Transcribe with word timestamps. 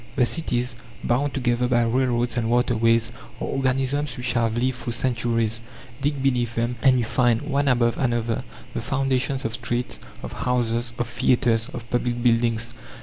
The 0.15 0.25
cities, 0.25 0.73
bound 1.03 1.35
together 1.35 1.67
by 1.67 1.83
railroads 1.83 2.35
and 2.35 2.49
waterways, 2.49 3.11
are 3.39 3.45
organisms 3.45 4.17
which 4.17 4.33
have 4.33 4.57
lived 4.57 4.79
through 4.79 4.93
centuries. 4.93 5.61
Dig 6.01 6.23
beneath 6.23 6.55
them 6.55 6.75
and 6.81 6.97
you 6.97 7.05
find, 7.05 7.43
one 7.43 7.67
above 7.67 7.99
another, 7.99 8.43
the 8.73 8.81
foundations 8.81 9.45
of 9.45 9.53
streets, 9.53 9.99
of 10.23 10.33
houses, 10.33 10.91
of 10.97 11.05
theatres, 11.07 11.69
of 11.71 11.87
public 11.91 12.23
buildings. 12.23 12.73